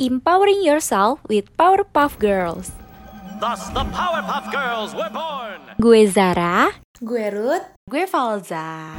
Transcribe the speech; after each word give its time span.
empowering 0.00 0.64
yourself 0.64 1.20
with 1.28 1.54
Powerpuff 1.58 2.18
Girls. 2.18 2.72
Thus, 3.38 3.68
the 3.68 3.84
Powerpuff 3.92 4.48
Girls 4.50 4.94
were 4.96 5.12
born. 5.12 5.60
Gue 5.76 6.08
Zara. 6.08 6.72
Gue 7.04 7.28
Ruth. 7.28 7.68
Gue 7.84 8.08
Falza. 8.08 8.96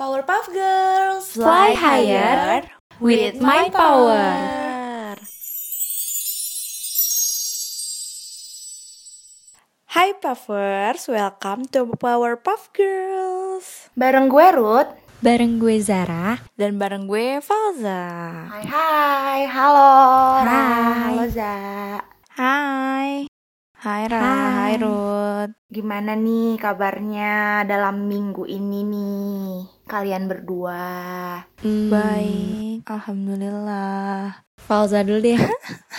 Powerpuff 0.00 0.48
Girls. 0.48 1.32
Fly 1.36 1.74
higher 1.76 2.64
with 3.00 3.40
my 3.40 3.68
power. 3.68 4.59
Hai 10.00 10.16
Puffers, 10.16 11.12
welcome 11.12 11.68
to 11.76 11.84
Powerpuff 12.00 12.72
Girls. 12.72 13.92
Bareng 13.92 14.32
gue 14.32 14.48
Ruth. 14.56 14.88
Bareng 15.20 15.60
gue 15.60 15.76
Zara. 15.76 16.40
Dan 16.56 16.80
bareng 16.80 17.04
gue 17.04 17.36
Falza. 17.44 18.08
Hai 18.48 18.64
hai, 18.64 19.40
halo. 19.44 19.92
Ra, 20.40 20.56
Hai. 20.56 21.04
Halo 21.04 21.24
Za. 21.28 21.56
Hai. 22.32 23.28
Hai 23.76 24.02
Ra, 24.08 24.24
Hai. 24.24 24.72
hai 24.72 24.74
Ruth. 24.80 25.52
Gimana 25.68 26.16
nih 26.16 26.56
kabarnya 26.56 27.68
dalam 27.68 28.08
minggu 28.08 28.48
ini 28.48 28.80
nih? 28.80 29.84
Kalian 29.84 30.32
berdua. 30.32 31.44
Hmm, 31.60 31.92
Baik, 31.92 32.88
Alhamdulillah. 32.88 34.48
Falza 34.56 35.04
dulu 35.04 35.20
deh. 35.20 35.36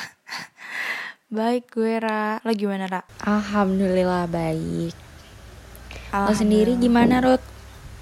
Baik 1.31 1.79
gue 1.79 1.95
Ra. 1.95 2.43
Lo 2.43 2.51
gimana 2.51 2.91
Ra? 2.91 3.01
Alhamdulillah 3.23 4.27
baik. 4.27 4.91
Lo 4.91 6.11
Alhamdulillah. 6.11 6.35
sendiri 6.35 6.71
gimana 6.75 7.23
Ruth? 7.23 7.45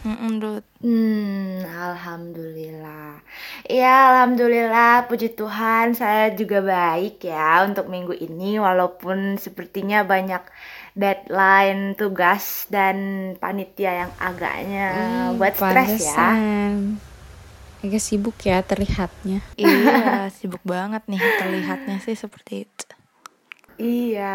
Mm-mm, 0.01 0.41
Ruth. 0.41 0.65
Hmm, 0.81 1.61
alhamdulillah. 1.61 3.21
Ya, 3.69 3.95
alhamdulillah. 4.09 5.05
Puji 5.05 5.37
Tuhan, 5.37 5.93
saya 5.93 6.33
juga 6.33 6.65
baik 6.65 7.21
ya 7.21 7.69
untuk 7.69 7.85
minggu 7.85 8.17
ini, 8.17 8.57
walaupun 8.57 9.37
sepertinya 9.37 10.01
banyak 10.01 10.41
deadline 10.97 11.93
tugas 11.93 12.65
dan 12.73 12.97
panitia 13.37 14.07
yang 14.07 14.11
agaknya 14.17 14.85
buat 15.37 15.53
stres 15.53 16.01
ya. 16.01 16.33
Agak 17.85 18.01
sibuk 18.01 18.41
ya 18.41 18.65
terlihatnya. 18.65 19.45
iya, 19.53 20.25
sibuk 20.41 20.65
banget 20.65 21.05
nih 21.05 21.21
terlihatnya 21.37 22.01
sih 22.01 22.17
seperti 22.17 22.65
itu. 22.65 22.98
Iya. 23.79 24.27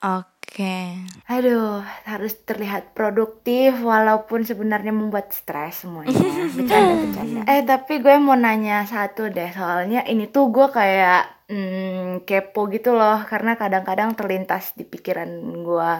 Oke. 0.00 0.96
Aduh, 1.28 1.84
harus 2.08 2.32
terlihat 2.48 2.96
produktif 2.96 3.76
walaupun 3.84 4.40
sebenarnya 4.48 4.92
membuat 4.96 5.32
stres 5.36 5.84
semuanya. 5.84 6.16
Bercanda-bercanda. 6.56 7.40
Eh, 7.52 7.62
tapi 7.68 7.92
gue 8.00 8.14
mau 8.16 8.36
nanya 8.36 8.88
satu 8.88 9.28
deh, 9.28 9.50
soalnya 9.52 10.00
ini 10.08 10.24
tuh 10.32 10.48
gue 10.54 10.66
kayak 10.72 11.48
hmm, 11.52 12.24
kepo 12.24 12.60
gitu 12.72 12.96
loh, 12.96 13.20
karena 13.28 13.60
kadang-kadang 13.60 14.16
terlintas 14.16 14.72
di 14.78 14.84
pikiran 14.88 15.28
gue 15.60 15.92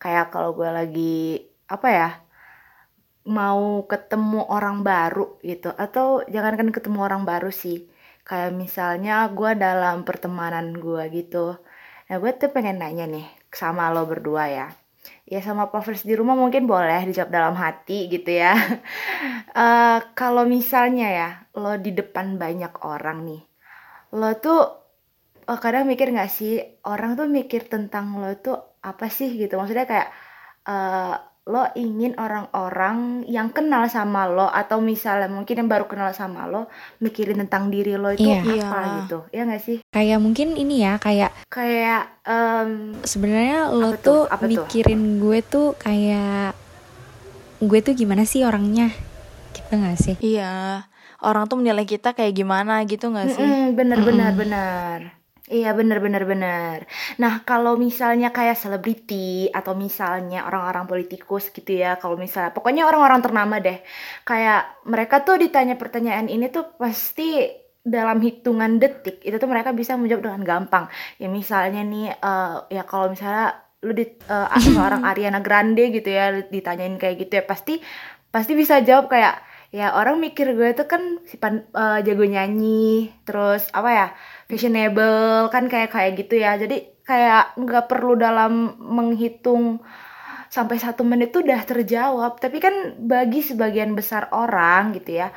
kayak 0.00 0.32
kalau 0.32 0.56
gue 0.56 0.70
lagi 0.72 1.44
apa 1.68 1.88
ya 1.92 2.08
mau 3.28 3.84
ketemu 3.92 4.40
orang 4.56 4.76
baru 4.90 5.38
gitu 5.44 5.68
atau 5.84 6.24
jangankan 6.34 6.72
ketemu 6.76 6.98
orang 7.06 7.22
baru 7.30 7.50
sih 7.52 7.76
kayak 8.28 8.50
misalnya 8.56 9.28
gue 9.38 9.50
dalam 9.60 9.96
pertemanan 10.08 10.66
gue 10.84 11.02
gitu 11.12 11.60
nah 12.10 12.18
gue 12.18 12.32
tuh 12.34 12.50
pengen 12.50 12.82
nanya 12.82 13.06
nih 13.06 13.26
sama 13.54 13.94
lo 13.94 14.02
berdua 14.10 14.50
ya. 14.50 14.66
Ya 15.30 15.38
sama 15.40 15.70
Puffers 15.70 16.02
di 16.02 16.18
rumah 16.18 16.34
mungkin 16.34 16.66
boleh 16.66 17.06
dijawab 17.06 17.30
dalam 17.30 17.54
hati 17.54 18.10
gitu 18.10 18.30
ya. 18.34 18.52
Eh, 19.50 19.98
kalau 20.14 20.46
misalnya 20.46 21.06
ya 21.10 21.28
lo 21.58 21.74
di 21.74 21.90
depan 21.90 22.38
banyak 22.38 22.70
orang 22.86 23.26
nih 23.26 23.42
lo 24.14 24.30
tuh 24.38 24.60
eh, 25.50 25.58
kadang 25.58 25.84
mikir 25.90 26.10
nggak 26.14 26.30
sih 26.30 26.62
orang 26.86 27.18
tuh 27.18 27.26
mikir 27.26 27.66
tentang 27.66 28.18
lo 28.22 28.30
tuh 28.38 28.56
apa 28.82 29.06
sih 29.10 29.30
gitu? 29.40 29.58
Maksudnya 29.58 29.86
kayak 29.90 30.08
eh, 30.70 31.14
lo 31.50 31.66
ingin 31.74 32.14
orang-orang 32.14 32.96
yang 33.26 33.50
kenal 33.50 33.84
sama 33.84 34.24
lo 34.24 34.46
atau 34.46 34.78
misalnya 34.80 35.26
mungkin 35.26 35.52
yang 35.56 35.68
baru 35.68 35.84
kenal 35.84 36.08
sama 36.10 36.46
lo 36.46 36.70
mikirin 36.98 37.36
tentang 37.40 37.66
diri 37.66 37.94
lo 37.94 38.08
itu 38.08 38.22
Iya. 38.22 38.40
apa 38.40 38.78
Iya. 38.78 38.92
gitu 38.96 39.18
ya 39.28 39.42
nggak 39.44 39.60
sih 39.60 39.78
Kayak 39.86 40.18
mungkin 40.18 40.54
ini 40.54 40.80
ya, 40.80 40.96
kayak 40.96 41.34
kayak 41.46 42.22
em, 42.22 42.94
sebenarnya 43.02 43.68
lo 43.68 43.90
Apa 43.90 43.98
tuh? 43.98 44.00
tuh 44.00 44.20
Apa 44.28 44.38
tuh? 44.40 44.48
mikirin 44.48 45.02
gue 45.18 45.38
tuh 45.42 45.68
kayak 45.74 46.54
gue 47.60 47.78
tuh 47.80 47.92
gimana 47.92 48.22
sih 48.22 48.40
orangnya? 48.40 48.88
Gitu 49.50 49.68
gak 49.68 49.98
sih? 49.98 50.16
Iya. 50.16 50.86
Orang 51.20 51.44
tuh 51.44 51.58
menilai 51.58 51.84
kita 51.84 52.14
kayak 52.14 52.32
gimana 52.32 52.80
gitu 52.84 53.10
gak 53.10 53.28
sih? 53.28 53.42
Mm-mm, 53.42 53.74
bener 53.74 53.98
bener 54.00 54.30
Mm-mm. 54.30 54.40
bener 54.40 54.98
iya 55.50 55.74
bener 55.74 55.98
bener 55.98 56.22
bener. 56.24 56.78
Nah 57.18 57.42
kalau 57.42 57.74
misalnya 57.74 58.30
kayak 58.30 58.54
selebriti 58.54 59.50
atau 59.50 59.74
misalnya 59.74 60.46
orang-orang 60.46 60.86
politikus 60.86 61.50
gitu 61.50 61.74
ya 61.74 61.98
kalau 61.98 62.14
misalnya 62.14 62.54
pokoknya 62.54 62.86
orang-orang 62.86 63.20
ternama 63.20 63.58
deh. 63.58 63.82
Kayak 64.22 64.80
mereka 64.86 65.26
tuh 65.26 65.36
ditanya 65.42 65.74
pertanyaan 65.74 66.30
ini 66.30 66.46
tuh 66.54 66.78
pasti 66.78 67.50
dalam 67.82 68.20
hitungan 68.22 68.76
detik 68.78 69.24
itu 69.26 69.36
tuh 69.40 69.50
mereka 69.50 69.74
bisa 69.74 69.98
menjawab 69.98 70.22
dengan 70.30 70.42
gampang. 70.46 70.84
Ya 71.18 71.26
misalnya 71.26 71.82
nih 71.82 72.14
eh, 72.14 72.56
ya 72.70 72.82
kalau 72.86 73.10
misalnya 73.10 73.58
lu 73.82 73.92
di 73.96 74.06
eh, 74.06 74.48
seorang 74.62 75.02
Ariana 75.10 75.42
Grande 75.42 75.90
gitu 75.90 76.08
ya 76.08 76.30
ditanyain 76.46 76.94
kayak 77.00 77.26
gitu 77.26 77.32
ya 77.40 77.44
pasti 77.44 77.82
pasti 78.30 78.52
bisa 78.54 78.78
jawab 78.86 79.10
kayak 79.10 79.42
ya 79.70 79.94
orang 79.94 80.18
mikir 80.18 80.50
gue 80.58 80.74
tuh 80.74 80.86
kan 80.90 81.22
si 81.26 81.38
pan, 81.38 81.66
eh, 81.70 81.98
jago 82.06 82.26
nyanyi 82.26 83.10
terus 83.22 83.70
apa 83.70 83.90
ya 83.90 84.06
fashionable 84.50 85.46
kan 85.54 85.70
kayak 85.70 85.94
kayak 85.94 86.18
gitu 86.18 86.42
ya. 86.42 86.58
Jadi 86.58 87.00
kayak 87.06 87.54
nggak 87.54 87.86
perlu 87.86 88.18
dalam 88.18 88.74
menghitung 88.82 89.78
sampai 90.50 90.82
satu 90.82 91.06
menit 91.06 91.30
tuh 91.30 91.46
udah 91.46 91.62
terjawab. 91.62 92.42
Tapi 92.42 92.58
kan 92.58 92.98
bagi 92.98 93.46
sebagian 93.46 93.94
besar 93.94 94.26
orang 94.34 94.90
gitu 94.98 95.22
ya 95.22 95.30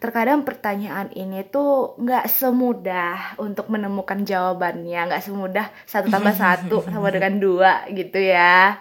terkadang 0.00 0.48
pertanyaan 0.48 1.12
ini 1.12 1.44
tuh 1.44 1.92
nggak 2.00 2.24
semudah 2.24 3.36
untuk 3.36 3.68
menemukan 3.68 4.24
jawabannya. 4.24 5.12
Nggak 5.12 5.24
semudah 5.26 5.66
satu 5.84 6.08
tambah 6.08 6.32
satu 6.32 6.76
sama 6.94 7.12
dengan 7.12 7.36
dua 7.36 7.84
gitu 7.92 8.16
ya. 8.16 8.80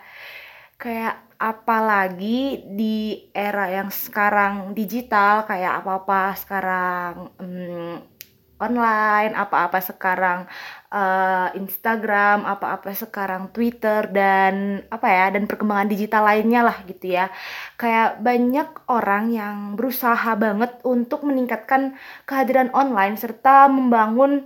Kayak 0.80 1.28
apalagi 1.40 2.68
di 2.68 3.28
era 3.32 3.72
yang 3.72 3.88
sekarang 3.88 4.76
digital 4.76 5.48
kayak 5.48 5.84
apa-apa 5.84 6.36
sekarang 6.36 7.32
hmm, 7.40 8.19
online, 8.60 9.32
apa-apa 9.34 9.80
sekarang 9.80 10.46
eh, 10.92 11.48
Instagram, 11.60 12.44
apa-apa 12.44 12.92
sekarang 12.94 13.50
Twitter 13.56 14.12
dan 14.12 14.84
apa 14.92 15.08
ya 15.08 15.26
dan 15.34 15.48
perkembangan 15.50 15.90
digital 15.90 16.24
lainnya 16.28 16.62
lah 16.68 16.78
gitu 16.86 17.16
ya. 17.16 17.32
Kayak 17.80 18.20
banyak 18.22 18.70
orang 18.92 19.26
yang 19.32 19.56
berusaha 19.80 20.32
banget 20.36 20.72
untuk 20.84 21.24
meningkatkan 21.26 21.96
kehadiran 22.28 22.70
online 22.76 23.16
serta 23.16 23.72
membangun 23.72 24.46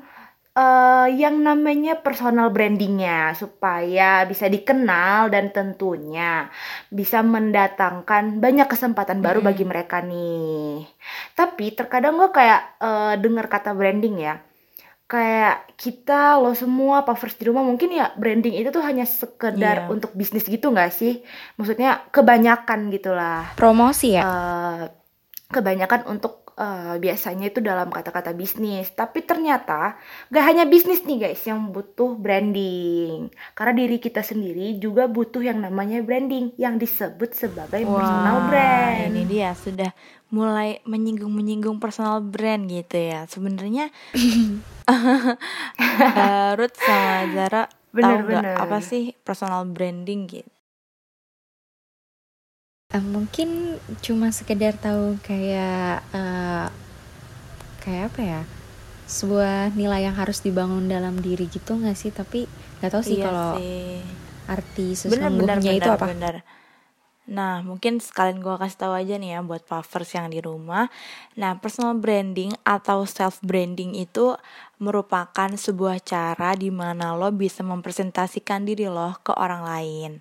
eh, 0.53 1.07
yang 1.13 1.39
namanya 1.39 1.97
personal 1.97 2.49
brandingnya 2.49 3.33
supaya 3.33 4.21
bisa 4.23 4.45
dikenal 4.45 5.27
dan 5.27 5.49
tentunya 5.49 6.47
bisa 6.87 7.19
mendatangkan 7.19 8.37
banyak 8.37 8.65
kesempatan 8.65 9.19
baru 9.19 9.41
bagi 9.41 9.63
mereka 9.63 9.99
nih. 9.99 10.85
Tapi 11.33 11.73
terkadang 11.73 12.15
gue 12.15 12.29
kayak 12.29 12.61
eh, 12.79 13.13
dengar 13.17 13.45
kata 13.47 13.73
branding 13.73 14.17
ya. 14.19 14.37
Kayak 15.03 15.69
kita 15.75 16.37
lo 16.37 16.53
semua 16.53 17.01
Puffers 17.01 17.35
di 17.35 17.45
rumah 17.45 17.61
mungkin 17.61 17.91
ya 17.91 18.09
branding 18.13 18.55
itu 18.55 18.69
tuh 18.69 18.81
hanya 18.81 19.03
sekedar 19.03 19.85
Iya. 19.85 19.89
untuk 19.89 20.09
bisnis 20.13 20.41
gitu 20.43 20.69
nggak 20.69 20.89
sih? 20.89 21.21
Maksudnya 21.53 22.09
kebanyakan 22.09 22.89
gitulah 22.89 23.53
Promosi 23.53 24.17
ya? 24.17 24.21
eh 24.21 24.81
kebanyakan 25.49 26.09
untuk 26.09 26.42
eh, 26.57 26.95
biasanya 27.01 27.49
itu 27.49 27.59
dalam 27.59 27.89
kata-kata 27.89 28.31
bisnis 28.33 28.89
tapi 28.93 29.25
ternyata 29.25 29.97
gak 30.29 30.45
hanya 30.45 30.65
bisnis 30.69 31.05
nih 31.05 31.29
guys 31.29 31.41
yang 31.45 31.73
butuh 31.73 32.15
branding 32.15 33.33
karena 33.57 33.73
diri 33.73 33.97
kita 33.97 34.21
sendiri 34.21 34.77
juga 34.77 35.09
butuh 35.09 35.41
yang 35.41 35.59
namanya 35.61 35.99
branding 36.01 36.53
yang 36.57 36.77
disebut 36.77 37.33
sebagai 37.33 37.83
personal 37.83 38.47
brand 38.49 39.09
ini 39.13 39.23
dia 39.25 39.51
sudah 39.57 39.91
mulai 40.33 40.81
menyinggung-menyinggung 40.89 41.77
personal 41.77 42.17
brand 42.25 42.65
gitu 42.65 42.97
ya. 42.97 43.29
Sebenarnya 43.29 43.93
eh, 44.89 46.49
Ruth 46.57 46.77
sama 46.81 47.29
Zara 47.29 47.69
tahu 47.93 48.25
nggak 48.25 48.41
Bener-bener. 48.41 48.55
apa 48.57 48.81
sih 48.81 49.13
personal 49.21 49.69
branding 49.69 50.25
gitu? 50.25 50.52
Eh, 52.93 53.01
mungkin 53.01 53.49
cuma 54.05 54.29
sekedar 54.29 54.73
tahu 54.77 55.17
kayak 55.25 56.05
eh, 56.13 56.65
kayak 57.83 58.03
apa 58.13 58.21
ya? 58.23 58.41
Sebuah 59.17 59.73
nilai 59.79 60.01
yang 60.07 60.15
harus 60.21 60.39
dibangun 60.45 60.85
dalam 60.89 61.15
diri 61.25 61.45
gitu 61.51 61.71
nggak 61.81 61.97
sih? 61.97 62.11
Tapi 62.13 62.39
nggak 62.79 62.91
tahu 62.93 63.03
sih 63.09 63.17
Iya 63.17 63.25
kalau 63.25 63.49
sih. 63.57 64.01
arti 64.43 64.81
bener 65.09 65.31
bener 65.39 65.57
sesungguhnya 65.59 65.71
itu 65.79 65.87
bener 65.87 65.95
apa 65.95 66.07
bener 66.09 66.35
Nah, 67.23 67.63
mungkin 67.63 68.03
sekalian 68.03 68.43
gue 68.43 68.51
kasih 68.59 68.79
tahu 68.83 68.93
aja 68.99 69.15
nih 69.15 69.35
ya 69.35 69.39
buat 69.39 69.63
puffers 69.63 70.11
yang 70.11 70.27
di 70.27 70.43
rumah. 70.43 70.91
Nah, 71.39 71.55
personal 71.55 71.95
branding 71.95 72.51
atau 72.67 73.07
self 73.07 73.39
branding 73.39 73.95
itu 73.95 74.35
merupakan 74.83 75.47
sebuah 75.47 76.03
cara 76.03 76.59
di 76.59 76.67
mana 76.67 77.15
lo 77.15 77.31
bisa 77.31 77.63
mempresentasikan 77.63 78.67
diri 78.67 78.91
lo 78.91 79.15
ke 79.23 79.31
orang 79.31 79.63
lain. 79.63 80.11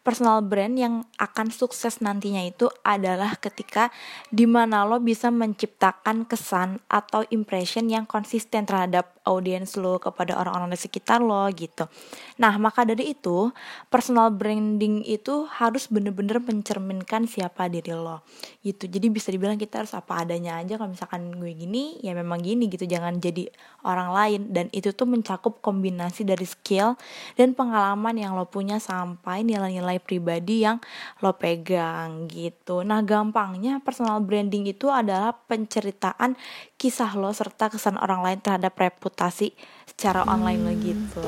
Personal 0.00 0.40
brand 0.40 0.78
yang 0.78 1.02
akan 1.18 1.50
sukses 1.50 1.98
nantinya 1.98 2.40
itu 2.46 2.70
adalah 2.86 3.34
ketika 3.36 3.90
di 4.30 4.46
mana 4.46 4.86
lo 4.86 5.02
bisa 5.02 5.34
menciptakan 5.34 6.24
kesan 6.24 6.78
atau 6.86 7.26
impression 7.34 7.90
yang 7.90 8.06
konsisten 8.06 8.64
terhadap 8.64 9.18
audiens 9.26 9.74
lo 9.74 9.98
kepada 9.98 10.38
orang-orang 10.38 10.70
di 10.70 10.78
sekitar 10.78 11.18
lo 11.18 11.42
gitu. 11.50 11.90
Nah, 12.38 12.54
maka 12.62 12.86
dari 12.86 13.18
itu, 13.18 13.50
personal 13.90 14.30
branding 14.30 15.02
itu 15.02 15.50
harus 15.50 15.90
bener-bener 15.90 16.38
mencerminkan 16.46 17.26
siapa 17.26 17.66
diri 17.66 17.90
lo 17.90 18.22
gitu. 18.62 18.86
Jadi 18.86 19.06
bisa 19.10 19.34
dibilang 19.34 19.58
kita 19.58 19.82
harus 19.82 19.92
apa 19.98 20.22
adanya 20.22 20.62
aja 20.62 20.78
kalau 20.78 20.94
misalkan 20.94 21.34
gue 21.34 21.52
gini, 21.52 21.98
ya 22.00 22.14
memang 22.14 22.38
gini 22.38 22.70
gitu. 22.70 22.86
Jangan 22.86 23.18
jadi 23.18 23.50
orang 23.82 24.10
lain 24.14 24.40
dan 24.54 24.66
itu 24.70 24.94
tuh 24.94 25.10
mencakup 25.10 25.58
kombinasi 25.58 26.22
dari 26.22 26.46
skill 26.46 26.94
dan 27.34 27.58
pengalaman 27.58 28.14
yang 28.14 28.38
lo 28.38 28.46
punya 28.46 28.78
sampai 28.78 29.42
nilai-nilai 29.42 29.98
pribadi 29.98 30.62
yang 30.62 30.78
lo 31.20 31.34
pegang 31.34 32.30
gitu. 32.30 32.86
Nah, 32.86 33.02
gampangnya 33.02 33.82
personal 33.82 34.22
branding 34.22 34.70
itu 34.70 34.86
adalah 34.86 35.34
penceritaan 35.34 36.38
kisah 36.78 37.18
lo 37.18 37.34
serta 37.34 37.72
kesan 37.72 37.98
orang 37.98 38.22
lain 38.22 38.38
terhadap 38.38 38.78
reputasi 38.78 39.56
secara 39.88 40.22
online 40.28 40.60
lo 40.62 40.72
gitu. 40.78 41.24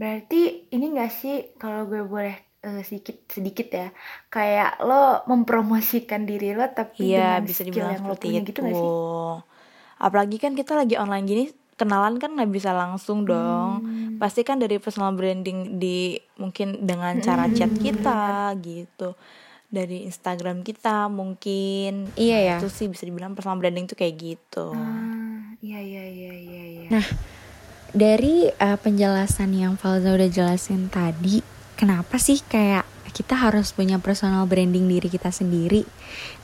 Berarti 0.00 0.40
ini 0.72 0.96
gak 0.96 1.12
sih 1.12 1.36
kalau 1.60 1.84
gue 1.84 2.00
boleh 2.00 2.32
eh, 2.60 2.80
sedikit 2.80 3.28
sedikit 3.28 3.68
ya 3.68 3.88
kayak 4.26 4.80
lo 4.80 5.20
mempromosikan 5.28 6.24
diri 6.24 6.56
lo 6.56 6.64
tapi 6.72 7.12
Iya, 7.12 7.36
dengan 7.36 7.44
bisa 7.44 7.60
skill 7.60 7.68
dibilang 7.68 7.92
yang 7.92 8.02
lo 8.02 8.08
seperti 8.08 8.24
punya 8.24 8.40
itu. 8.40 8.48
gitu 8.48 8.58
gak 8.64 8.74
sih? 8.74 8.92
Apalagi 10.00 10.36
kan 10.36 10.52
kita 10.56 10.72
lagi 10.74 10.96
online 10.96 11.24
gini, 11.24 11.44
kenalan 11.76 12.16
kan 12.16 12.32
nggak 12.32 12.48
bisa 12.48 12.72
langsung 12.72 13.28
dong. 13.28 13.84
Hmm, 13.84 14.16
Pasti 14.16 14.40
kan 14.40 14.56
dari 14.56 14.80
personal 14.80 15.12
branding 15.12 15.76
di 15.76 16.16
mungkin 16.36 16.80
dengan 16.80 17.20
cara 17.20 17.44
chat 17.48 17.68
hmm, 17.68 17.76
bener. 17.76 17.84
kita 17.84 18.20
gitu. 18.56 19.08
Dari 19.68 20.02
Instagram 20.02 20.64
kita 20.64 21.06
mungkin. 21.06 22.08
iya 22.16 22.38
ya 22.40 22.56
itu 22.56 22.66
sih 22.66 22.88
bisa 22.88 23.04
dibilang 23.04 23.36
personal 23.36 23.60
branding 23.60 23.84
tuh 23.84 23.94
kayak 23.94 24.16
gitu. 24.16 24.72
Ah, 24.72 25.52
iya 25.60 25.78
iya 25.78 26.04
iya 26.04 26.32
iya 26.34 26.64
iya. 26.64 26.88
nah 26.90 27.06
dari 27.92 28.48
eh, 28.48 28.78
penjelasan 28.78 29.54
yang 29.54 29.74
Falza 29.76 30.14
udah 30.14 30.30
jelasin 30.30 30.90
tadi 30.90 31.42
kenapa 31.74 32.16
sih 32.16 32.40
kayak 32.42 32.86
kita 33.10 33.34
harus 33.34 33.74
punya 33.74 33.98
personal 33.98 34.46
branding 34.46 34.86
diri 34.86 35.10
kita 35.10 35.34
sendiri 35.34 35.82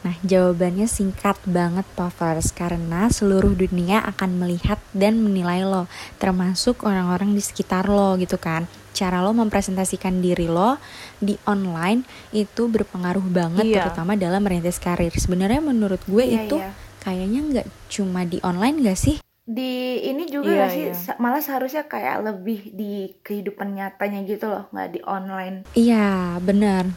Nah, 0.07 0.15
jawabannya 0.23 0.87
singkat 0.87 1.35
banget, 1.43 1.83
Puffers, 1.99 2.55
karena 2.55 3.11
seluruh 3.11 3.59
dunia 3.59 3.99
akan 4.07 4.39
melihat 4.39 4.79
dan 4.95 5.19
menilai 5.19 5.67
lo, 5.67 5.91
termasuk 6.23 6.87
orang-orang 6.87 7.35
di 7.35 7.43
sekitar 7.43 7.91
lo 7.91 8.15
gitu 8.15 8.39
kan. 8.39 8.71
Cara 8.95 9.19
lo 9.19 9.35
mempresentasikan 9.35 10.23
diri 10.23 10.47
lo 10.47 10.79
di 11.19 11.35
online 11.51 12.07
itu 12.31 12.71
berpengaruh 12.71 13.27
banget, 13.27 13.67
Iya. 13.67 13.91
terutama 13.91 14.15
dalam 14.15 14.47
merintis 14.47 14.79
karir. 14.79 15.11
Sebenarnya 15.11 15.59
menurut 15.59 15.99
gue 16.07 16.23
Iya, 16.23 16.47
itu 16.47 16.57
iya. 16.63 16.71
kayaknya 17.03 17.41
nggak 17.51 17.67
cuma 17.91 18.23
di 18.23 18.39
online 18.47 18.87
gak 18.87 18.99
sih? 19.03 19.17
Di 19.47 19.73
ini 20.03 20.27
juga 20.27 20.51
Iya, 20.51 20.59
gak 20.61 20.71
sih 20.75 20.85
iya. 20.85 20.95
sa- 20.97 21.19
malah 21.19 21.39
seharusnya 21.39 21.87
kayak 21.87 22.19
lebih 22.21 22.75
di 22.75 23.15
kehidupan 23.17 23.73
nyatanya 23.73 24.27
gitu 24.27 24.51
loh, 24.51 24.67
nggak 24.69 24.89
di 24.91 25.01
online. 25.07 25.63
Iya, 25.73 26.35
benar. 26.43 26.91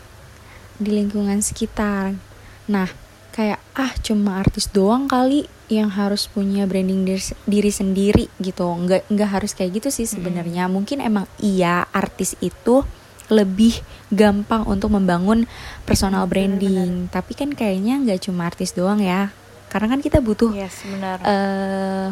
Di 0.75 0.89
lingkungan 0.89 1.39
sekitar. 1.39 2.17
Nah, 2.65 2.89
kayak 3.29 3.61
ah 3.75 3.93
cuma 4.01 4.41
artis 4.41 4.65
doang 4.67 5.05
kali 5.05 5.45
yang 5.69 5.93
harus 5.93 6.25
punya 6.25 6.65
branding 6.65 7.05
diri, 7.05 7.21
diri 7.45 7.69
sendiri 7.69 8.25
gitu. 8.39 8.65
Nggak 8.65 9.05
nggak 9.07 9.29
harus 9.29 9.53
kayak 9.53 9.77
gitu 9.77 9.93
sih 9.93 10.09
sebenarnya. 10.09 10.65
Mungkin 10.65 11.05
emang 11.05 11.29
iya 11.37 11.85
artis 11.85 12.33
itu 12.39 12.81
lebih 13.29 13.77
gampang 14.09 14.65
untuk 14.65 14.89
membangun 14.89 15.45
personal 15.85 16.25
Hmm, 16.25 16.33
branding. 16.33 16.91
Tapi 17.07 17.37
kan 17.37 17.53
kayaknya 17.53 18.01
nggak 18.01 18.25
cuma 18.25 18.49
artis 18.49 18.73
doang 18.73 18.97
ya. 18.97 19.29
Karena 19.69 19.93
kan 19.93 20.01
kita 20.01 20.17
butuh 20.17 20.49
Yes, 20.49 20.81
benar. 20.81 21.21
eh 21.21 22.09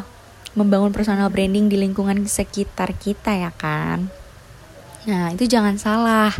membangun 0.57 0.89
personal 0.89 1.29
branding 1.29 1.69
di 1.69 1.77
lingkungan 1.77 2.25
sekitar 2.25 2.97
kita 2.97 3.37
ya 3.37 3.53
kan. 3.53 4.09
Nah 5.05 5.29
itu 5.29 5.45
jangan 5.45 5.77
salah. 5.77 6.33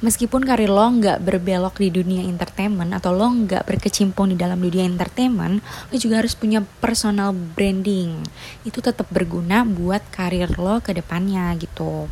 Meskipun 0.00 0.48
karir 0.48 0.72
lo 0.72 0.80
nggak 0.80 1.20
berbelok 1.20 1.76
di 1.76 1.92
dunia 1.92 2.24
entertainment 2.24 2.88
atau 2.96 3.12
lo 3.12 3.28
nggak 3.28 3.68
berkecimpung 3.68 4.32
di 4.32 4.36
dalam 4.36 4.56
dunia 4.56 4.88
entertainment, 4.88 5.60
lo 5.60 5.96
juga 6.00 6.24
harus 6.24 6.32
punya 6.32 6.64
personal 6.80 7.36
branding. 7.36 8.24
Itu 8.64 8.80
tetap 8.80 9.12
berguna 9.12 9.64
buat 9.64 10.00
karir 10.08 10.56
lo 10.56 10.80
ke 10.80 10.96
depannya 10.96 11.52
gitu. 11.60 12.08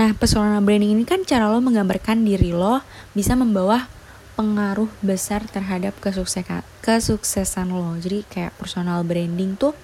Nah, 0.00 0.16
personal 0.16 0.56
branding 0.64 0.96
ini 0.96 1.04
kan 1.04 1.20
cara 1.28 1.52
lo 1.52 1.60
menggambarkan 1.60 2.24
diri 2.24 2.56
lo 2.56 2.80
bisa 3.12 3.36
membawa 3.36 3.92
pengaruh 4.32 4.88
besar 5.04 5.44
terhadap 5.44 5.92
kesuksesan 6.00 6.64
kesuksesan 6.80 7.76
lo. 7.76 7.92
Jadi 8.00 8.24
kayak 8.24 8.56
personal 8.56 9.04
branding 9.04 9.60
tuh 9.60 9.76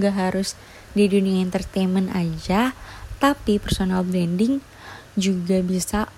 gak 0.00 0.16
harus 0.16 0.56
di 0.90 1.06
dunia 1.06 1.44
entertainment 1.44 2.10
aja, 2.10 2.72
tapi 3.20 3.60
personal 3.60 4.02
branding 4.02 4.58
juga 5.14 5.60
bisa 5.60 6.08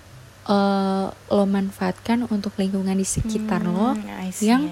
eh, 0.43 1.07
lo 1.11 1.45
manfaatkan 1.45 2.25
untuk 2.27 2.55
lingkungan 2.57 2.95
di 2.95 3.05
sekitar 3.05 3.63
lo 3.63 3.93
Hmm, 3.93 4.27
I 4.27 4.31
see, 4.31 4.49
yang 4.49 4.71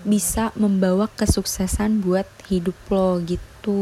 bisa 0.00 0.48
membawa 0.56 1.08
kesuksesan 1.12 2.00
buat 2.00 2.24
hidup 2.48 2.76
lo 2.88 3.20
gitu. 3.20 3.80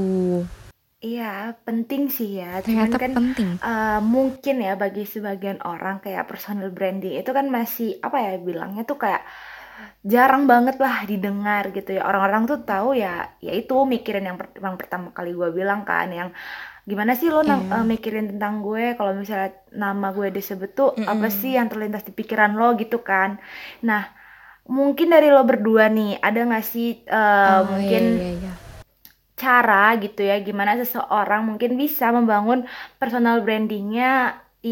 Iya, 0.98 1.54
penting 1.62 2.10
sih 2.10 2.42
ya. 2.42 2.58
Cuman 2.58 2.90
Ternyata 2.90 2.96
kan 2.98 3.12
penting. 3.14 3.48
eh, 3.54 4.00
mungkin 4.02 4.56
ya 4.58 4.74
bagi 4.74 5.06
sebagian 5.06 5.62
orang 5.62 6.02
kayak 6.02 6.26
personal 6.26 6.74
branding 6.74 7.14
itu 7.14 7.30
kan 7.30 7.46
masih 7.46 8.02
apa 8.02 8.18
ya 8.18 8.34
bilangnya 8.42 8.82
tuh 8.82 8.98
kayak 8.98 9.22
jarang 10.12 10.44
banget 10.52 10.76
lah 10.84 10.96
didengar 11.10 11.64
gitu 11.76 11.90
ya. 11.96 12.02
Orang-orang 12.08 12.42
tuh 12.50 12.58
tahu 12.70 12.88
ya, 13.04 13.08
ya 13.46 13.52
itu 13.60 13.74
mikirin 13.94 14.24
yang, 14.28 14.36
per- 14.40 14.54
yang 14.66 14.76
pertama 14.80 15.08
kali 15.16 15.30
gue 15.38 15.48
bilang 15.58 15.80
kan 15.88 16.06
yang 16.18 16.30
gimana 16.90 17.12
sih 17.20 17.28
lo 17.34 17.40
Iya. 17.46 17.54
eh, 17.76 17.84
mikirin 17.92 18.26
tentang 18.32 18.54
gue 18.66 18.84
kalau 18.98 19.12
misalnya 19.22 19.50
nama 19.84 20.06
gue 20.16 20.28
disebut 20.36 20.70
tuh 20.78 20.90
apa 21.12 21.26
Mm-mm. 21.26 21.38
sih 21.40 21.50
yang 21.58 21.68
terlintas 21.72 22.02
di 22.08 22.12
pikiran 22.18 22.52
lo 22.60 22.66
gitu 22.82 22.96
kan. 23.10 23.30
Nah, 23.88 24.02
mungkin 24.78 25.08
dari 25.14 25.28
lo 25.34 25.42
berdua 25.50 25.84
nih 25.96 26.08
ada 26.26 26.38
nggak 26.48 26.64
sih 26.72 26.88
eh, 27.06 27.60
Oh, 27.60 27.64
mungkin 27.70 28.02
iya, 28.02 28.12
iya, 28.12 28.28
iya. 28.38 28.52
cara 29.42 29.74
gitu 30.02 30.20
ya 30.30 30.34
gimana 30.48 30.72
seseorang 30.82 31.40
mungkin 31.48 31.70
bisa 31.82 32.04
membangun 32.16 32.60
personal 33.00 33.36
brandingnya 33.46 34.06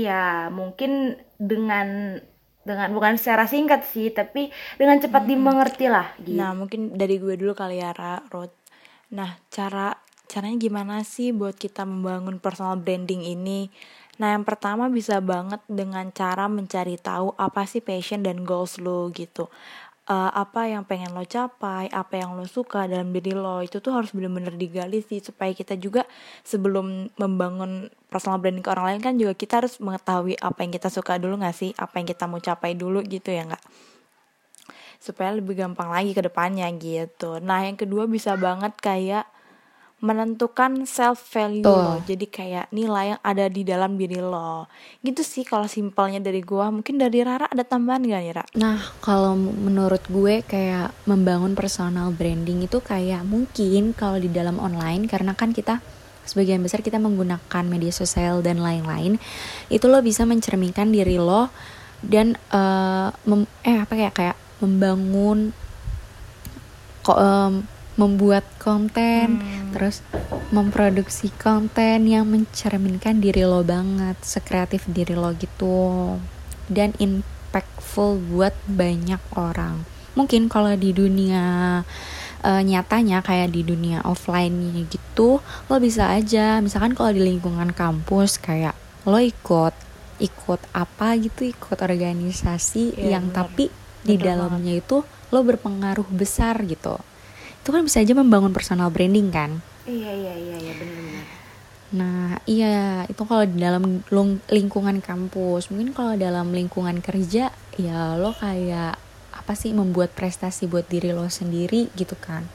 ya 0.02 0.50
mungkin 0.58 0.90
dengan 1.38 1.86
dengan 2.66 2.90
bukan 2.90 3.14
secara 3.14 3.46
singkat 3.46 3.86
sih 3.86 4.10
tapi 4.10 4.50
dengan 4.74 4.98
cepat 4.98 5.22
dimengerti 5.22 5.86
lah 5.86 6.10
gitu 6.18 6.34
Nah, 6.34 6.50
mungkin 6.52 6.98
dari 6.98 7.22
gue 7.22 7.38
dulu 7.38 7.54
kali 7.54 7.78
ya, 7.78 7.94
Ra, 7.94 8.26
Rod. 8.26 8.50
Nah, 9.14 9.38
cara 9.54 9.94
caranya 10.26 10.58
gimana 10.58 11.06
sih 11.06 11.30
buat 11.30 11.54
kita 11.54 11.86
membangun 11.86 12.42
personal 12.42 12.74
branding 12.74 13.22
ini? 13.22 13.70
Nah, 14.18 14.32
yang 14.34 14.42
pertama 14.42 14.88
bisa 14.90 15.20
banget 15.22 15.60
dengan 15.68 16.08
cara 16.10 16.48
mencari 16.50 16.96
tahu 16.98 17.36
apa 17.36 17.68
sih 17.68 17.84
passion 17.84 18.24
dan 18.24 18.42
goals 18.42 18.80
lo 18.82 19.12
gitu. 19.14 19.46
Eh, 20.06 20.30
apa 20.38 20.70
yang 20.70 20.86
pengen 20.86 21.18
lo 21.18 21.26
capai, 21.26 21.90
apa 21.90 22.14
yang 22.14 22.38
lo 22.38 22.46
suka 22.46 22.86
dalam 22.86 23.10
diri 23.10 23.34
lo 23.34 23.58
itu 23.58 23.82
tuh 23.82 23.90
harus 23.90 24.14
bener-bener 24.14 24.54
digali 24.54 25.02
sih 25.02 25.18
supaya 25.18 25.50
kita 25.50 25.74
juga 25.74 26.06
sebelum 26.46 27.10
membangun 27.18 27.90
personal 28.06 28.38
branding 28.38 28.62
ke 28.62 28.70
orang 28.70 28.86
lain 28.94 29.00
kan 29.02 29.14
juga 29.18 29.34
kita 29.34 29.66
harus 29.66 29.82
mengetahui 29.82 30.38
apa 30.38 30.62
yang 30.62 30.70
kita 30.70 30.94
suka 30.94 31.18
dulu 31.18 31.42
gak 31.42 31.58
sih, 31.58 31.74
apa 31.74 31.98
yang 31.98 32.06
kita 32.06 32.30
mau 32.30 32.38
capai 32.38 32.78
dulu 32.78 33.02
gitu 33.02 33.34
ya 33.34 33.50
nggak? 33.50 33.64
supaya 34.96 35.34
lebih 35.34 35.54
gampang 35.58 35.92
lagi 35.92 36.16
ke 36.16 36.22
depannya 36.24 36.66
gitu. 36.78 37.38
Nah, 37.38 37.62
yang 37.68 37.76
kedua 37.78 38.08
bisa 38.10 38.34
banget 38.34 38.74
kayak 38.80 39.28
menentukan 40.04 40.84
self 40.84 41.32
value 41.32 41.64
Tuh. 41.64 41.72
lo. 41.72 41.94
Jadi 42.04 42.28
kayak 42.28 42.68
nilai 42.68 43.16
yang 43.16 43.20
ada 43.24 43.48
di 43.48 43.64
dalam 43.64 43.96
diri 43.96 44.20
lo. 44.20 44.68
Gitu 45.00 45.24
sih 45.24 45.42
kalau 45.42 45.64
simpelnya 45.64 46.20
dari 46.20 46.44
gua. 46.44 46.68
Mungkin 46.68 47.00
dari 47.00 47.24
Rara 47.24 47.48
ada 47.48 47.64
tambahan 47.64 48.04
gak 48.04 48.22
nih, 48.22 48.32
Ra? 48.36 48.44
Nah, 48.60 48.78
kalau 49.00 49.32
menurut 49.36 50.04
gue 50.12 50.44
kayak 50.44 50.92
membangun 51.08 51.56
personal 51.56 52.12
branding 52.12 52.68
itu 52.68 52.84
kayak 52.84 53.24
mungkin 53.24 53.96
kalau 53.96 54.20
di 54.20 54.28
dalam 54.28 54.60
online 54.60 55.08
karena 55.08 55.32
kan 55.32 55.56
kita 55.56 55.80
sebagian 56.26 56.60
besar 56.60 56.82
kita 56.82 56.98
menggunakan 56.98 57.64
media 57.64 57.94
sosial 57.94 58.42
dan 58.42 58.58
lain-lain, 58.58 59.16
itu 59.70 59.86
lo 59.86 60.02
bisa 60.02 60.26
mencerminkan 60.26 60.90
diri 60.90 61.16
lo 61.22 61.48
dan 62.02 62.34
eh, 62.52 63.08
mem- 63.24 63.48
eh 63.62 63.78
apa 63.80 63.94
kayak 63.94 64.14
kayak 64.14 64.36
membangun 64.60 65.54
kok 67.06 67.18
em, 67.22 67.54
membuat 67.96 68.44
konten, 68.60 69.40
terus 69.72 70.04
memproduksi 70.52 71.32
konten 71.40 72.04
yang 72.04 72.28
mencerminkan 72.28 73.18
diri 73.18 73.42
lo 73.48 73.64
banget, 73.64 74.20
sekreatif 74.20 74.84
diri 74.86 75.16
lo 75.16 75.32
gitu, 75.32 76.16
dan 76.68 76.92
impactful 77.00 78.20
buat 78.30 78.52
banyak 78.68 79.20
orang. 79.32 79.82
Mungkin 80.12 80.48
kalau 80.48 80.72
di 80.76 80.92
dunia 80.92 81.44
uh, 82.44 82.62
nyatanya 82.64 83.24
kayak 83.24 83.52
di 83.52 83.64
dunia 83.64 84.04
offline 84.04 84.84
gitu, 84.92 85.40
lo 85.40 85.76
bisa 85.80 86.12
aja, 86.12 86.60
misalkan 86.60 86.92
kalau 86.92 87.12
di 87.12 87.20
lingkungan 87.24 87.72
kampus 87.72 88.36
kayak 88.40 88.76
lo 89.08 89.20
ikut 89.20 89.72
ikut 90.16 90.60
apa 90.72 91.12
gitu, 91.20 91.44
ikut 91.44 91.76
organisasi 91.76 92.96
Iya, 92.96 93.20
yang 93.20 93.28
bener. 93.28 93.36
tapi 93.36 93.64
di 94.00 94.16
dalamnya 94.16 94.80
itu 94.80 95.04
lo 95.04 95.40
berpengaruh 95.44 96.08
besar 96.08 96.62
gitu 96.64 96.96
itu 97.66 97.74
kan 97.74 97.82
bisa 97.82 97.98
aja 97.98 98.14
membangun 98.14 98.54
personal 98.54 98.94
branding 98.94 99.34
kan? 99.34 99.58
Iya 99.90 100.14
iya 100.14 100.34
iya 100.38 100.56
iya 100.62 100.72
benar-benar. 100.78 101.26
nah 101.86 102.34
iya 102.46 103.06
itu 103.06 103.22
kalau 103.26 103.42
di 103.42 103.58
dalam 103.58 104.06
lingkungan 104.46 105.02
kampus. 105.02 105.74
Mungkin 105.74 105.90
kalau 105.90 106.14
dalam 106.14 106.54
lingkungan 106.54 107.02
kerja 107.02 107.50
ya 107.74 107.98
lo 108.14 108.30
kayak 108.38 108.94
apa 109.34 109.52
sih 109.58 109.74
membuat 109.74 110.14
prestasi 110.14 110.70
buat 110.70 110.86
diri 110.86 111.10
lo 111.10 111.26
sendiri 111.26 111.90
gitu 111.98 112.14
kan. 112.14 112.46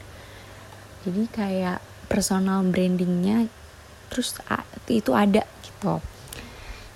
Jadi 1.04 1.28
kayak 1.28 1.84
personal 2.08 2.64
brandingnya 2.64 3.52
terus 4.08 4.32
itu 4.88 5.12
ada 5.12 5.44
gitu. 5.60 6.00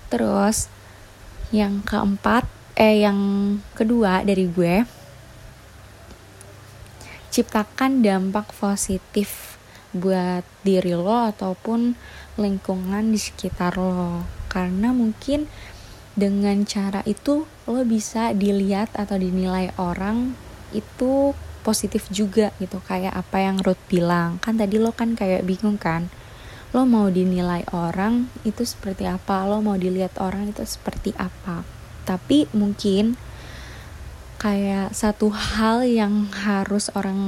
Terus 0.09 0.73
yang 1.53 1.85
keempat 1.85 2.49
eh 2.73 3.05
yang 3.05 3.17
kedua 3.77 4.25
dari 4.25 4.49
gue 4.49 4.96
ciptakan 7.33 8.01
dampak 8.03 8.49
positif 8.55 9.57
buat 9.95 10.43
diri 10.61 10.93
lo 10.93 11.31
ataupun 11.31 11.95
lingkungan 12.37 13.11
di 13.11 13.19
sekitar 13.19 13.79
lo. 13.79 14.23
Karena 14.47 14.91
mungkin 14.91 15.47
dengan 16.17 16.65
cara 16.65 17.05
itu 17.05 17.45
lo 17.69 17.81
bisa 17.85 18.33
dilihat 18.33 18.93
atau 18.97 19.17
dinilai 19.17 19.71
orang 19.77 20.33
itu 20.73 21.33
positif 21.61 22.07
juga 22.07 22.55
gitu 22.63 22.79
kayak 22.83 23.13
apa 23.13 23.37
yang 23.43 23.59
Ruth 23.59 23.81
bilang. 23.91 24.39
Kan 24.39 24.57
tadi 24.57 24.79
lo 24.79 24.95
kan 24.95 25.13
kayak 25.13 25.43
bingung 25.43 25.77
kan 25.79 26.09
lo 26.75 26.83
mau 26.83 27.07
dinilai 27.07 27.63
orang 27.71 28.27
itu 28.43 28.67
seperti 28.67 29.07
apa 29.07 29.47
lo 29.47 29.63
mau 29.63 29.79
dilihat 29.79 30.19
orang 30.19 30.51
itu 30.51 30.67
seperti 30.67 31.15
apa. 31.15 31.63
Tapi 32.03 32.47
mungkin 32.51 33.15
kayak 34.37 34.93
satu 34.93 35.33
hal 35.33 35.81
yang 35.81 36.29
harus 36.45 36.93
orang 36.93 37.19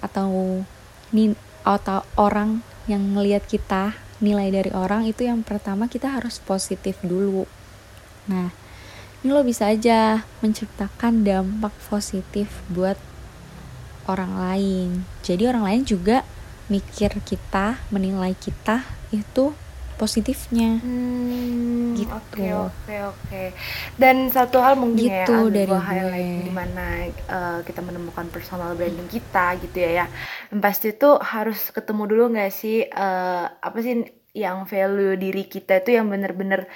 atau 0.00 0.64
nin 1.12 1.36
atau 1.66 2.00
orang 2.16 2.64
yang 2.88 3.12
ngelihat 3.12 3.44
kita 3.44 3.98
nilai 4.22 4.48
dari 4.48 4.72
orang 4.72 5.04
itu 5.04 5.28
yang 5.28 5.44
pertama 5.44 5.90
kita 5.90 6.16
harus 6.16 6.40
positif 6.40 6.96
dulu. 7.04 7.44
Nah 8.30 8.48
ini 9.20 9.30
lo 9.34 9.42
bisa 9.44 9.68
aja 9.68 10.24
menciptakan 10.40 11.26
dampak 11.26 11.74
positif 11.90 12.48
buat 12.72 12.96
orang 14.08 14.32
lain. 14.38 14.88
Jadi 15.20 15.50
orang 15.50 15.66
lain 15.66 15.82
juga 15.82 16.22
mikir 16.70 17.20
kita 17.22 17.82
menilai 17.90 18.32
kita 18.38 18.86
itu 19.10 19.54
positifnya 20.00 20.78
Hmm, 20.78 21.96
Gitu. 21.96 22.12
Oke 22.12 22.44
oke 22.52 22.94
oke. 23.10 23.42
Dan 23.96 24.28
satu 24.28 24.60
hal 24.60 24.76
mungkin 24.76 25.08
ya 25.08 25.24
Gitu 25.24 25.32
yang 25.32 25.48
dari 25.48 25.72
gue. 25.72 25.80
highlight 25.80 26.44
di 26.44 26.52
mana 26.52 26.84
eh, 27.08 27.58
kita 27.64 27.80
menemukan 27.80 28.28
personal 28.28 28.76
branding 28.76 29.08
kita 29.08 29.56
gitu 29.62 29.76
ya 29.80 29.90
ya. 30.04 30.06
Yang 30.52 30.60
pasti 30.60 30.86
itu 30.92 31.08
harus 31.32 31.58
ketemu 31.72 32.02
dulu 32.10 32.22
nggak 32.36 32.52
sih 32.52 32.84
eh, 32.84 33.44
apa 33.48 33.78
sih 33.80 34.04
yang 34.36 34.68
value 34.68 35.16
diri 35.16 35.48
kita 35.48 35.80
itu 35.80 35.96
yang 35.96 36.12
bener-bener 36.12 36.68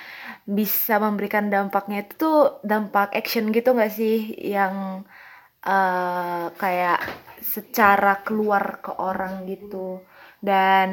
bisa 0.49 0.97
memberikan 0.97 1.53
dampaknya 1.53 2.09
itu 2.09 2.13
tuh 2.17 2.37
dampak 2.65 3.13
action 3.13 3.53
gitu 3.53 3.77
nggak 3.77 3.93
sih 3.93 4.15
yang 4.57 5.05
eh, 5.67 6.45
kayak 6.57 6.99
secara 7.45 8.25
keluar 8.27 8.81
ke 8.85 8.93
orang 8.97 9.45
gitu 9.49 10.01
dan 10.41 10.91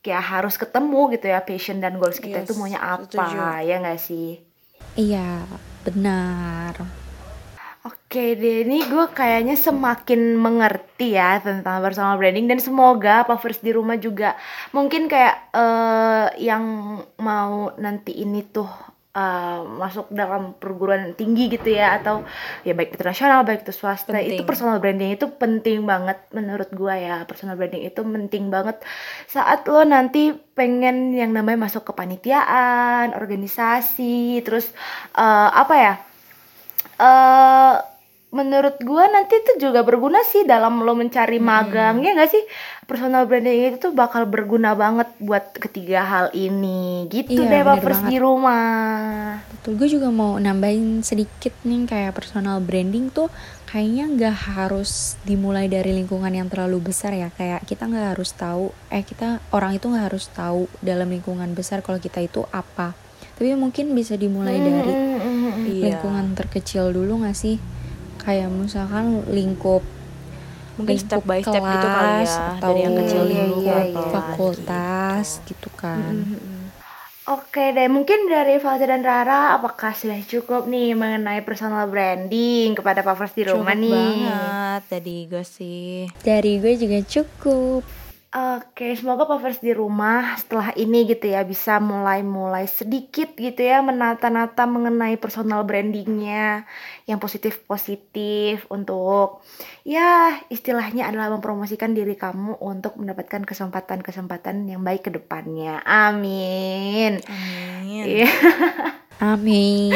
kayak 0.00 0.24
harus 0.24 0.56
ketemu 0.56 1.12
gitu 1.12 1.26
ya 1.28 1.40
passion 1.40 1.78
dan 1.78 1.96
goals 1.96 2.16
kita 2.16 2.40
Yes, 2.40 2.46
itu 2.48 2.54
maunya 2.56 2.80
apa 2.80 3.04
setuju. 3.04 3.36
ya 3.60 3.76
nggak 3.78 4.00
sih 4.00 4.40
iya 4.96 5.44
benar 5.82 6.74
Oke 7.80 8.36
deh, 8.36 8.60
ini 8.60 8.84
gue 8.84 9.08
kayaknya 9.08 9.56
semakin 9.56 10.36
mengerti 10.36 11.16
ya 11.16 11.40
tentang 11.40 11.80
personal 11.80 12.20
branding 12.20 12.44
dan 12.44 12.60
semoga 12.60 13.24
Puffers 13.24 13.64
di 13.64 13.72
rumah 13.72 13.96
juga 13.96 14.36
mungkin 14.68 15.08
kayak 15.08 15.48
eh, 15.48 16.26
yang 16.44 16.60
mau 17.16 17.72
nanti 17.80 18.20
ini 18.20 18.44
tuh 18.44 18.68
eh, 19.16 19.60
masuk 19.66 20.06
dalam 20.14 20.54
perguruan 20.54 21.12
tinggi 21.18 21.50
gitu 21.50 21.74
ya 21.74 21.98
atau 21.98 22.22
ya 22.62 22.72
baik 22.72 22.94
internasional 22.94 23.42
baik 23.42 23.66
itu 23.66 23.74
swasta 23.74 24.14
itu 24.22 24.40
Penting. 24.40 24.48
personal 24.48 24.78
branding 24.78 25.14
itu 25.18 25.26
penting 25.34 25.82
banget 25.84 26.18
menurut 26.30 26.70
gue 26.70 26.94
ya 26.94 27.26
personal 27.26 27.58
branding 27.58 27.82
itu 27.86 28.00
penting 28.00 28.48
banget 28.48 28.78
saat 29.26 29.66
lo 29.66 29.82
nanti 29.82 30.34
pengen 30.54 31.12
yang 31.16 31.34
namanya 31.34 31.66
masuk 31.66 31.82
kepanitiaan 31.90 33.12
organisasi 33.16 34.40
terus 34.46 34.70
eh, 35.18 35.50
apa 35.50 35.74
ya 35.74 35.94
eh 37.00 37.89
menurut 38.30 38.78
gua 38.86 39.10
nanti 39.10 39.42
itu 39.42 39.58
juga 39.58 39.82
berguna 39.82 40.22
sih 40.22 40.46
dalam 40.46 40.86
lo 40.86 40.94
mencari 40.94 41.42
magang 41.42 41.98
ya 41.98 42.14
nggak 42.14 42.30
sih? 42.30 42.42
Personal 42.86 43.26
branding 43.26 43.74
itu 43.74 43.90
tuh 43.90 43.92
bakal 43.94 44.26
berguna 44.26 44.74
banget 44.74 45.10
buat 45.18 45.50
ketiga 45.54 46.06
hal 46.06 46.26
ini. 46.30 47.10
Gitu 47.10 47.42
Iya, 47.42 47.50
deh 47.50 47.62
Papers 47.66 48.06
di 48.06 48.22
rumah. 48.22 49.42
Betul, 49.50 49.78
gue 49.78 49.88
juga 49.90 50.14
mau 50.14 50.38
nambahin 50.38 51.02
sedikit 51.02 51.54
nih 51.62 51.86
kayak 51.86 52.14
personal 52.14 52.62
branding 52.62 53.10
tuh 53.10 53.26
kayaknya 53.66 54.06
nggak 54.10 54.36
harus 54.58 55.18
dimulai 55.22 55.66
dari 55.66 55.90
lingkungan 55.90 56.30
yang 56.30 56.46
terlalu 56.46 56.90
besar 56.90 57.10
ya. 57.10 57.34
Kayak 57.34 57.66
kita 57.66 57.90
nggak 57.90 58.14
harus 58.14 58.30
tahu 58.34 58.70
eh 58.94 59.02
kita 59.02 59.42
orang 59.50 59.74
itu 59.74 59.90
nggak 59.90 60.06
harus 60.06 60.30
tahu 60.30 60.70
dalam 60.78 61.10
lingkungan 61.10 61.50
besar 61.54 61.82
kalau 61.82 61.98
kita 61.98 62.22
itu 62.22 62.46
apa. 62.54 62.94
Tapi 63.34 63.56
mungkin 63.58 63.90
bisa 63.96 64.14
dimulai 64.14 64.54
dari 64.54 64.92
Mm, 64.92 65.16
mm, 65.18 65.18
mm. 65.18 65.54
Iya. 65.66 65.84
lingkungan 65.90 66.26
terkecil 66.36 66.92
dulu 66.92 67.24
nggak 67.24 67.34
sih 67.34 67.56
kayak 68.30 68.48
misalkan 68.48 69.26
lingkup 69.26 69.82
Mungkin 70.78 70.96
step 70.96 71.26
by 71.26 71.42
lingkup 71.42 71.50
step 71.52 71.62
gitu 71.66 71.86
kali 71.86 72.08
kelas 72.16 72.30
ya, 72.30 72.46
atau 72.56 72.70
dari 72.70 72.80
yang 72.80 72.94
kecil 72.96 73.22
Iya, 73.22 73.42
dulu 73.44 73.58
iya, 73.60 73.78
iya. 73.84 74.08
fakultas 74.08 75.26
gitu 75.44 75.68
kan 75.74 76.14
Mm, 76.14 76.24
mm, 76.24 76.40
mm. 76.40 76.58
Oke 77.28 77.70
deh, 77.70 77.86
mungkin 77.86 78.26
dari 78.26 78.58
Falza 78.58 78.82
dan 78.84 79.06
Rara, 79.06 79.54
apakah 79.54 79.94
sudah 79.94 80.18
cukup 80.20 80.66
nih 80.66 80.98
mengenai 80.98 81.46
personal 81.46 81.86
branding 81.86 82.74
kepada 82.74 83.06
Papers 83.06 83.30
di 83.30 83.46
Cukup 83.46 83.54
rumah 83.60 83.76
nih? 83.76 83.92
banget 83.92 84.82
tadi 84.88 85.16
gue 85.26 85.44
sih. 85.44 86.10
dari 86.22 86.58
gue 86.58 86.74
juga 86.74 86.98
cukup 87.04 87.86
Oke, 88.30 88.94
semoga 88.94 89.26
Puffers 89.26 89.58
di 89.58 89.74
rumah 89.74 90.38
setelah 90.38 90.70
ini 90.78 91.02
gitu 91.02 91.26
ya 91.26 91.42
bisa 91.42 91.82
mulai-mulai 91.82 92.62
sedikit 92.70 93.34
gitu 93.34 93.58
ya 93.58 93.82
menata-nata 93.82 94.70
mengenai 94.70 95.18
personal 95.18 95.66
brandingnya 95.66 96.62
yang 97.10 97.18
positif-positif 97.18 98.70
untuk 98.70 99.42
ya 99.82 100.38
istilahnya 100.46 101.10
adalah 101.10 101.34
mempromosikan 101.34 101.90
diri 101.90 102.14
kamu 102.14 102.54
untuk 102.62 103.02
mendapatkan 103.02 103.42
kesempatan-kesempatan 103.42 104.62
yang 104.62 104.86
baik 104.86 105.10
ke 105.10 105.10
depannya. 105.10 105.82
Amin. 105.82 107.18
Amin. 107.26 108.02
Iya. 108.06 108.30
amin 109.20 109.92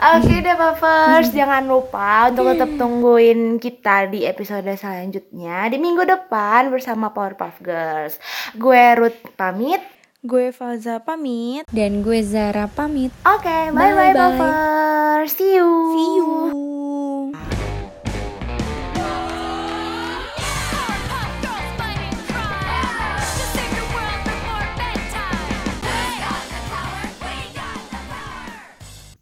Oke 0.00 0.40
deh 0.40 0.56
Puffers, 0.56 1.28
jangan 1.30 1.64
lupa 1.64 2.28
untuk 2.28 2.50
tetap 2.50 2.70
tungguin 2.74 3.56
kita 3.56 4.08
di 4.08 4.24
episode 4.24 4.66
selanjutnya 4.72 5.68
di 5.68 5.76
minggu 5.76 6.02
depan 6.02 6.68
bersama 6.68 7.12
Powerpuff 7.12 7.60
Girls. 7.60 8.16
Gue 8.54 8.96
Ruth 8.96 9.20
pamit. 9.34 9.78
Gue 10.20 10.52
Falza 10.52 11.00
pamit. 11.00 11.64
dan 11.68 12.00
gue 12.00 12.20
Zara 12.20 12.68
pamit 12.68 13.08
Oke, 13.24 13.72
bye 13.72 13.92
bye, 13.92 14.12
Bye-bye. 14.12 14.36
Puffers. 14.36 15.32
See 15.32 15.56
you. 15.56 15.68
See 15.92 16.10
you. 16.16 16.69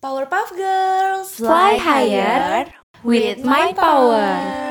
Powerpuff 0.08 0.56
Girls 0.56 1.34
Fly 1.34 1.76
higher 1.76 2.72
with 3.04 3.44
my 3.44 3.74
power. 3.74 4.67